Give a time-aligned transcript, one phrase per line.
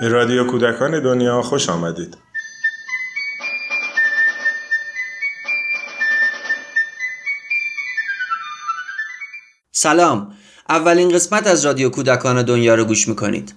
[0.00, 2.16] به رادیو کودکان دنیا خوش آمدید.
[9.72, 10.32] سلام.
[10.68, 13.54] اولین قسمت از رادیو کودکان دنیا رو گوش می‌کنید.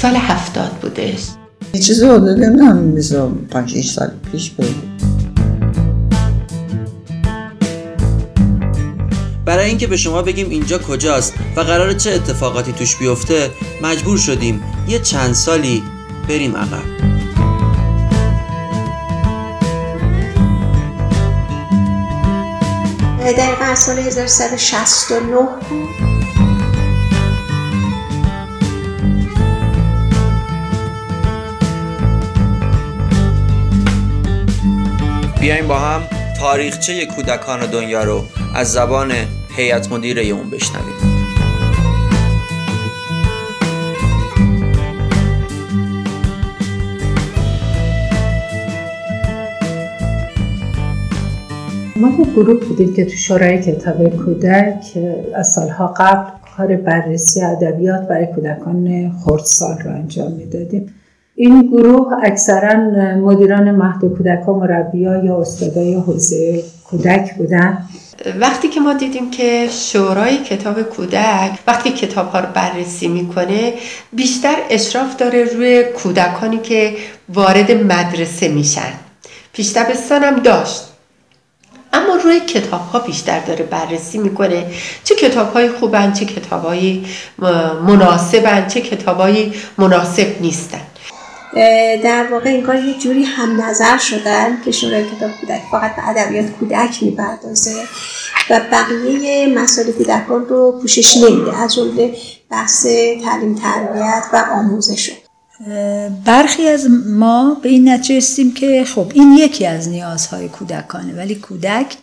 [0.00, 1.37] سال هفتاد بودش
[1.78, 4.74] یه چیز حدود نمی‌دونم مثلا پنج سال پیش بود
[9.44, 13.50] برای اینکه به شما بگیم اینجا کجاست و قرار چه اتفاقاتی توش بیفته
[13.82, 15.82] مجبور شدیم یه چند سالی
[16.28, 16.82] بریم عقب.
[23.38, 25.36] دقیقا سال 1369
[25.70, 26.07] بود.
[35.48, 36.02] بیایم با هم
[36.40, 39.12] تاریخچه کودکان دنیا رو از زبان
[39.56, 40.94] هیئت مدیره اون بشنویم.
[51.96, 54.98] ما یه گروه بودیم که تو شورای کتاب کودک
[55.34, 60.94] از سالها قبل کار بررسی ادبیات برای کودکان خردسال رو انجام می‌دادیم.
[61.40, 62.74] این گروه اکثرا
[63.16, 67.78] مدیران مهد کودک و مربیا یا استادای حوزه کودک بودن.
[68.40, 73.72] وقتی که ما دیدیم که شورای کتاب کودک وقتی کتاب ها رو بررسی می‌کنه
[74.12, 76.96] بیشتر اشراف داره روی کودکانی که
[77.34, 78.92] وارد مدرسه میشن.
[79.52, 79.76] پیش
[80.10, 80.82] هم داشت.
[81.92, 84.66] اما روی کتاب ها بیشتر داره بررسی می‌کنه.
[85.04, 87.04] چه کتاب های خوبن چه کتاب های
[87.86, 90.80] مناسبن چه کتاب های مناسب نیستن.
[92.04, 96.46] در واقع انگار یه جوری هم نظر شدن که شورای کتاب کودک فقط به ادبیات
[96.46, 97.74] کودک می‌پردازه
[98.50, 101.56] و بقیه مسائل کودکان رو پوشش نمیده.
[101.56, 102.14] از جمله
[102.50, 102.86] بحث
[103.24, 105.12] تعلیم تربیت و آموزش.
[106.24, 111.34] برخی از ما به این نتیجه استیم که خب این یکی از نیازهای کودکانه ولی
[111.34, 111.96] کودک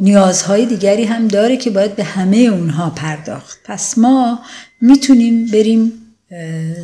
[0.00, 3.58] نیازهای دیگری هم داره که باید به همه اونها پرداخت.
[3.64, 4.38] پس ما
[4.80, 5.97] می‌تونیم بریم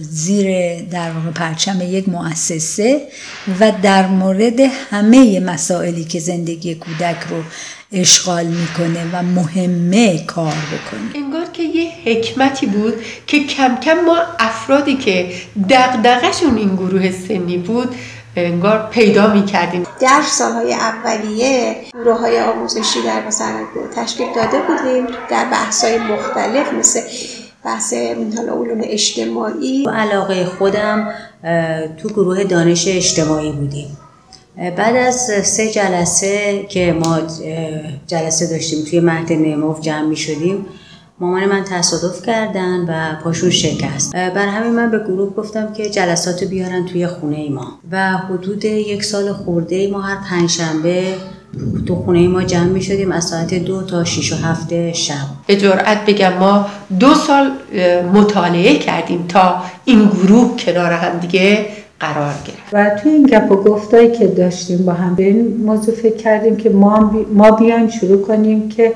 [0.00, 3.00] زیر در واقع پرچم یک مؤسسه
[3.60, 4.60] و در مورد
[4.90, 7.42] همه مسائلی که زندگی کودک رو
[7.92, 11.24] اشغال می‌کنه و مهمه کار بکنه.
[11.24, 12.94] انگار که یه حکمتی بود
[13.26, 15.32] که کم کم ما افرادی که
[15.70, 17.94] دقدقشون این گروه سنی بود
[18.36, 19.82] انگار پیدا می‌کردیم.
[20.00, 23.64] در سالهای اولیه گروه های آموزشی در مثلا
[23.96, 27.00] تشکیل داده بودیم در بحث های مختلف مثل
[27.64, 27.94] بحث
[28.36, 29.84] حالا علوم اجتماعی.
[29.92, 31.08] علاقه خودم
[31.98, 33.96] تو گروه دانش اجتماعی بودیم.
[34.76, 37.20] بعد از سه جلسه که ما
[38.06, 40.66] جلسه داشتیم توی مهد نیموف جمع می شدیم
[41.20, 44.12] مامان من تصادف کردن و پاشون شکست.
[44.12, 47.78] بر همین من به گروه گفتم که جلسات بیارن توی خونه ما.
[47.90, 51.14] و حدود یک سال خورده ما هر پنجشنبه
[51.86, 55.14] تو خونه ما جمع می شدیم از ساعت دو تا شیش و هفته شب.
[55.46, 56.66] به جرأت بگم ما
[57.00, 57.50] دو سال
[58.14, 59.54] مطالعه کردیم تا
[59.84, 61.66] این گروه کنار هم دیگه
[62.00, 62.60] قرار گرفت.
[62.72, 66.56] و توی این گپ و گفتایی که داشتیم با هم به این موضوع فکر کردیم
[66.56, 68.92] که ما, ما بیایم شروع کنیم که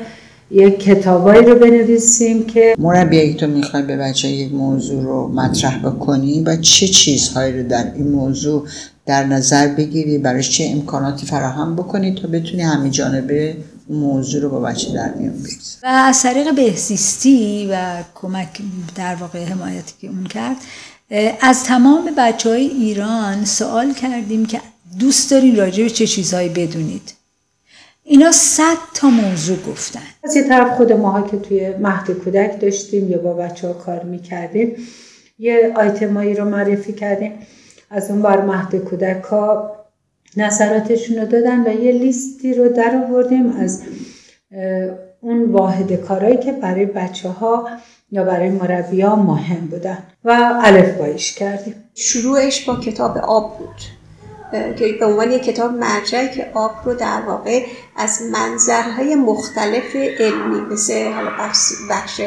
[0.50, 6.41] یک کتابایی رو بنویسیم که مربی تو می‌خوای به بچه یک موضوع رو مطرح بکنی
[6.41, 8.66] و چه چیزهایی رو در این موضوع
[9.06, 13.56] در نظر بگیری؟ براش چه امکاناتی فراهم بکنی تا بتونی همه جانبه
[13.91, 18.60] موضوع رو با بچه در بگیری و از طریق بهزیستی و کمک
[18.94, 20.56] در واقع حمایتی که اون کرد
[21.41, 24.60] از تمام بچه های ایران سوال کردیم که
[25.00, 27.18] دوست دارین راجع به چه چیزهایی بدونید.
[28.11, 30.01] اینا صد تا موضوع گفتن.
[30.25, 34.03] از یه طرف خود ماها که توی مهد کودک داشتیم یا با بچه ها کار
[34.03, 34.77] می‌کردیم
[35.39, 37.33] یه آیتمایی رو معرفی کردیم.
[37.91, 39.77] از اون بر مهد کودک ها
[40.37, 43.83] نظراتشون رو دادن و یه لیستی رو در آوردیم از
[45.21, 47.69] اون واحد کارهایی که برای بچه ها
[48.11, 51.75] یا برای مربی ها مهم بودن و الف بایش کردیم.
[51.95, 53.97] شروعش با کتاب آب بود.
[54.53, 57.66] که به عنوان یک کتاب مرجعی که آب رو در واقع
[57.97, 61.30] از منظرهای مختلف علمی مثل حالا
[61.91, 62.21] بخش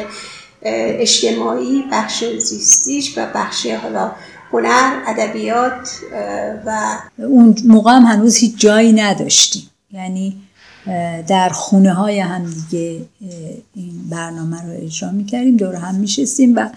[0.62, 4.12] اجتماعی بخش زیستیش و بخش حالا
[4.52, 5.90] هنر ادبیات
[6.66, 9.70] و اون موقع هم هنوز هیچ جایی نداشتیم.
[9.92, 10.36] یعنی
[11.28, 13.04] در خونه های هم دیگه
[13.74, 15.56] این برنامه رو اجرا می‌کردیم.
[15.56, 16.68] دور هم میشستیم و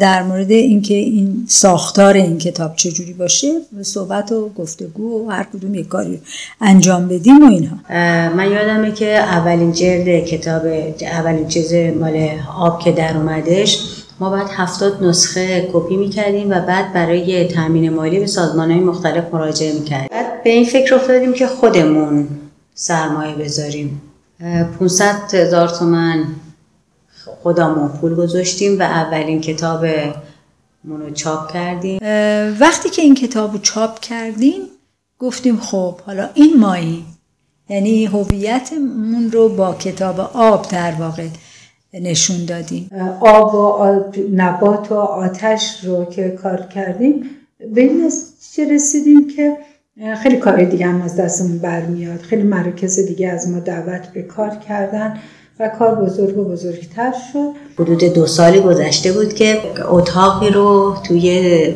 [0.00, 3.48] در مورد اینکه این ساختار این کتاب چجوری باشه
[3.82, 6.20] صحبت و گفتگو و هر کدوم یک کاری
[6.60, 7.76] انجام بدیم و اینها.
[8.36, 10.62] من یادمه که اولین جلد کتاب
[11.00, 12.28] اولین چیز مال
[12.58, 13.78] آب که در اومدش
[14.20, 19.24] ما بعد هفتاد نسخه کپی می‌کردیم و بعد برای تامین مالی به سازمان های مختلف
[19.34, 20.08] مراجعه می‌کردیم.
[20.10, 22.28] بعد به این فکر افتادیم که خودمون
[22.74, 24.02] سرمایه بذاریم.
[24.78, 26.24] 500 هزار تومن
[27.42, 29.86] خودمون پول گذاشتیم و اولین کتاب
[30.84, 32.00] رو چاپ کردیم.
[32.60, 34.60] وقتی که این کتاب رو چاپ کردیم
[35.18, 37.04] گفتیم خب حالا این مایی
[37.68, 41.26] یعنی هویتمون رو با کتاب آب در واقع
[41.94, 42.90] نشون دادیم.
[43.20, 44.00] آب و
[44.34, 47.30] نبات و آتش رو که کار کردیم
[47.74, 48.12] به این
[48.70, 49.56] رسیدیم که
[50.22, 52.20] خیلی کار دیگه هم از دستمون برمیاد.
[52.20, 55.18] خیلی مراکز دیگه از ما دعوت به کار کردن.
[55.60, 57.52] و کار بزرگ و بزرگتر شد.
[57.78, 61.74] حدود دو سالی گذشته بود که اتاقی رو توی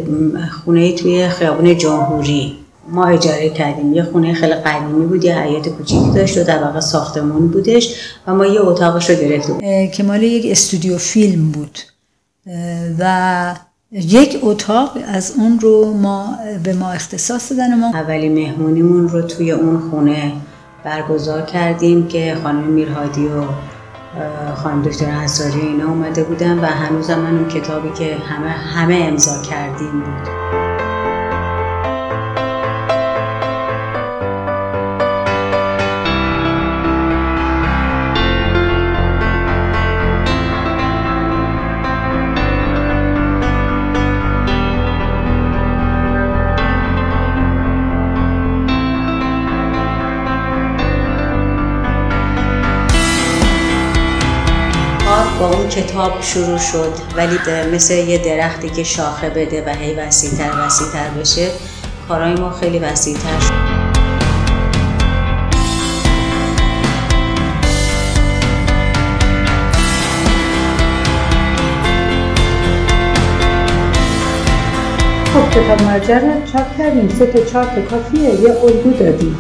[0.65, 2.57] خونه توی خیابون جمهوری
[2.89, 3.93] ما اجاره کردیم.
[3.93, 7.95] یه خونه خیلی قدیمی بود یه حیات کوچیکی داشت و در واقع ساختمون بودش
[8.27, 9.91] و ما یه اتاقش رو گرفتیم.
[9.91, 11.79] که مال یک استودیو فیلم بود.
[12.99, 13.55] و
[13.93, 19.51] یک اتاق از اون رو ما به ما اختصاص دادن ما اولی مهمونیمون رو توی
[19.51, 20.33] اون خونه
[20.85, 23.43] برگزار کردیم که خانم میرهادی و
[24.55, 29.43] خانم دکتر انصاری اینا اومده بودن و هنوز من اون کتابی که همه همه امضا
[29.43, 30.72] کردیم بود.
[55.43, 57.39] با اون کتاب شروع شد ولی
[57.75, 61.49] مثل یه درختی که شاخه بده و هی وسیعتر وسیعتر بشه
[62.09, 63.53] کارای ما خیلی وسیعتر شد.
[75.35, 77.09] خب کتاب مرجع رو چاپ کردیم.
[77.19, 78.41] سه تا چاپ کافیه.
[78.41, 79.39] یه الگو دادیم.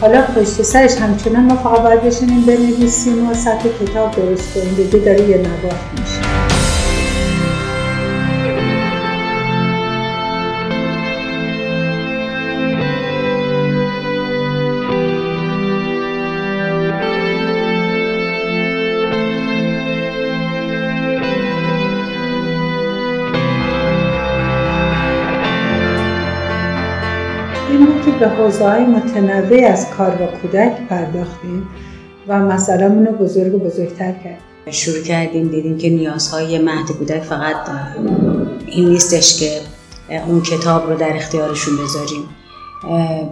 [0.00, 4.74] حالا پشت سرش همچنان ما فقط باید بشینیم بنویسیم و سطح کتاب درست کنیم.
[4.74, 6.23] دیگه داره یه نگاه میشه.
[28.24, 31.68] به حوزه های متنوع از کار با کودک پرداختیم
[32.28, 34.70] و مسئله رو بزرگ و بزرگتر کردیم.
[34.70, 37.56] شروع کردیم دیدیم که نیازهای مهد کودک فقط
[38.66, 39.60] این نیستش که
[40.26, 42.22] اون کتاب رو در اختیارشون بذاریم.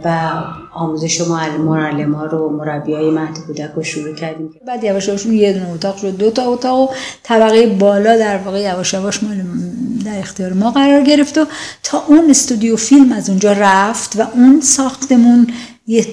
[0.04, 0.30] و
[0.74, 4.50] آموزش معلم ها رو مربی های مهد کودک رو شروع کردیم.
[4.66, 6.16] بعد یواش یواش یه دونه اتاق شد.
[6.16, 9.36] دو تا اتاق و طبقه بالا در واقع یواش یواش مال
[10.02, 11.46] در اختیار ما قرار گرفت و
[11.82, 15.46] تا اون استودیو فیلم از اونجا رفت و اون ساختمون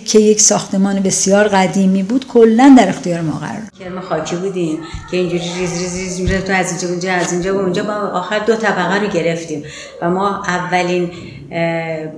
[0.06, 4.80] که یک ساختمان بسیار قدیمی بود کلا در اختیار ما قرار کرم خاکی بودیم
[5.12, 7.84] که اینجوری ریز ریز ریز میره تو از اینجا اونجا از اینجا به اونجا.
[7.84, 9.64] با آخر دو طبقه رو گرفتیم
[10.02, 11.12] و ما اولین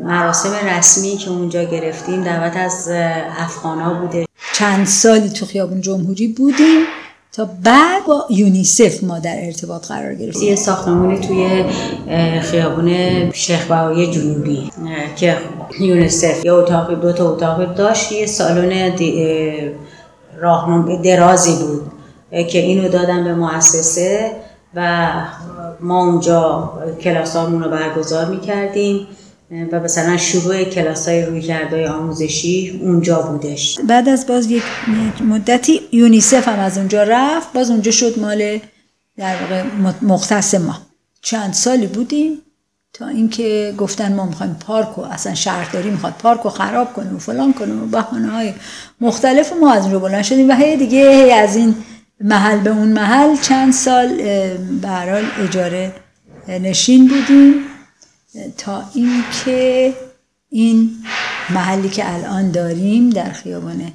[0.03, 2.89] مراسم رسمی که اونجا گرفتیم دعوت از
[3.37, 4.25] افغانا بوده.
[4.53, 6.85] چند سالی تو خیابون جمهوری بودیم.
[7.33, 10.49] تا بعد با یونیسف ما در ارتباط قرار گرفتیم.
[10.49, 11.63] یه ساختمانی توی
[12.41, 12.91] خیابون
[13.31, 14.71] شیخ بهایی جنوبی
[15.15, 15.37] که
[15.79, 18.11] یونیسف یه اتاق دو تا اتاق داشت.
[18.11, 18.93] یه سالن
[20.37, 21.91] راهنمای درازی بود
[22.47, 24.31] که اینو دادن به مؤسسه
[24.75, 25.11] و
[25.79, 29.07] ما اونجا کلاسامون رو برگزار می‌کردیم.
[29.51, 33.79] و مثلا شروع کلاس های روی کرده آموزشی اونجا بودش.
[33.87, 34.63] بعد از باز یک
[35.29, 38.59] مدتی یونیسف هم از اونجا رفت باز اونجا شد مال
[39.17, 39.63] در واقع
[40.01, 40.77] مختص ما.
[41.21, 42.37] چند سالی بودیم
[42.93, 47.19] تا اینکه گفتن ما می‌خوایم پارک و اصلا شهرداری می‌خواد پارک رو خراب کنیم و
[47.19, 48.53] فلان کنیم و بحانه های
[49.01, 51.75] مختلف ما از اونجا بلند شدیم و هی دیگه هی از این
[52.21, 54.17] محل به اون محل چند سال
[54.81, 55.93] به اجاره
[56.47, 57.53] نشین بودیم.
[58.61, 59.93] تا اینکه
[60.49, 60.89] این
[61.49, 63.91] محلی که الان داریم در خیابان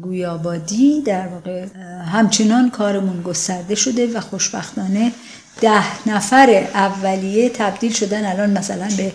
[0.00, 1.66] گویابادی در واقع
[2.12, 5.12] همچنان کارمون گسترده شده و خوشبختانه
[5.60, 9.12] ده نفر اولیه تبدیل شدن الان مثلا به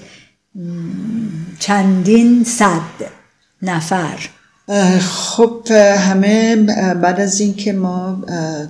[1.60, 3.12] چندین صد
[3.62, 4.30] نفر.
[5.00, 5.68] خب
[5.98, 6.56] همه
[6.94, 8.24] بعد از اینکه ما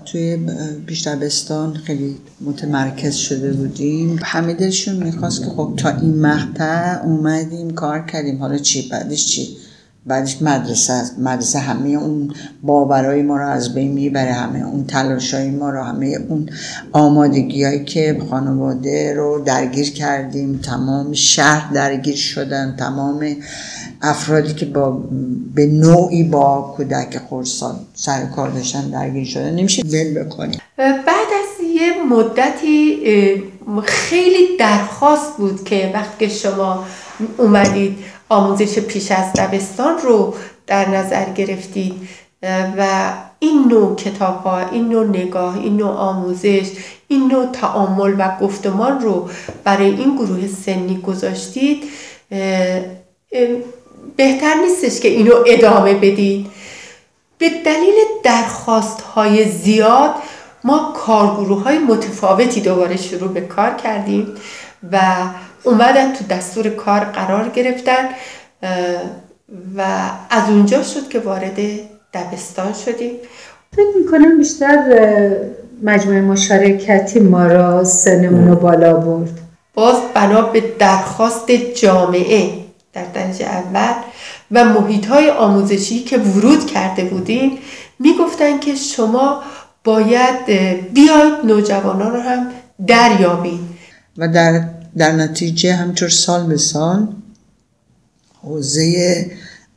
[0.05, 0.37] توی
[0.85, 8.05] بیشتربستان خیلی متمرکز شده بودیم همه دلشون می‌خواست که خب تا این مقطع اومدیم کار
[8.05, 8.37] کردیم.
[8.37, 9.57] حالا چی؟ بعدش چی؟
[10.07, 12.31] بعدش مدرسه مدرسه همه اون
[12.63, 16.49] باورای ما رو از بین می‌بره همه اون تلاشای ما رو همه اون
[16.91, 20.59] آمادگی هایی که خانواده رو درگیر کردیم.
[20.63, 22.75] تمام شهر درگیر شدن.
[22.79, 23.35] تمام
[24.01, 25.03] افرادی که با
[25.55, 29.55] به نوعی با کودک خورسان سر کار داشتن درگیر شدن.
[29.55, 30.59] نمیشه ول بکنیم.
[30.77, 32.97] بعد از یه مدتی
[33.83, 36.85] خیلی درخواست بود که وقتی شما
[37.37, 37.97] اومدید
[38.29, 40.33] آموزش پیش از دبستان رو
[40.67, 41.93] در نظر گرفتید
[42.77, 46.71] و این نوع کتاب ها این نوع نگاه این نوع آموزش
[47.07, 49.29] این نوع تعامل و گفتمان رو
[49.63, 51.83] برای این گروه سنی گذاشتید
[54.15, 56.47] بهتر نیستش که اینو ادامه بدید.
[57.37, 60.15] به دلیل درخواست های زیاد
[60.63, 64.27] ما کارگروه های متفاوتی دوباره شروع به کار کردیم
[64.91, 65.01] و
[65.65, 68.05] اومدن تو دستور کار قرار گرفتن
[69.77, 69.81] و
[70.29, 71.59] از اونجا شد که وارد
[72.13, 73.11] دبستان شدیم.
[73.73, 74.77] فکر می‌کنم بیشتر
[75.83, 79.29] مجموعه مشارکتی ما را سنمون رو بالا برد.
[79.73, 82.49] باز بنا به درخواست جامعه
[82.93, 83.93] در درجه اول
[84.51, 87.57] و محیط های آموزشی که ورود کرده بودیم
[87.99, 89.43] می‌گفتن که شما
[89.83, 90.45] باید
[90.93, 92.47] بیاید نوجوانان رو هم
[92.87, 93.59] دریابید.
[94.17, 94.61] و در
[94.97, 97.07] در نتیجه همینطور سال به سال
[98.41, 99.31] حوزه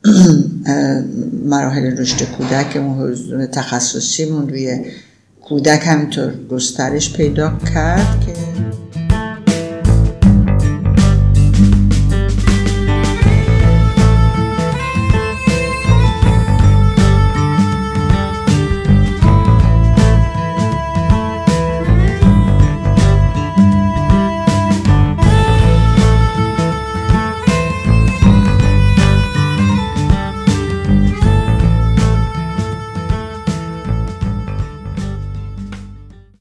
[1.51, 2.77] مراحل رشد کودک
[3.53, 4.85] تخصصیمون روی
[5.43, 8.33] کودک همینطور گسترش پیدا کرد که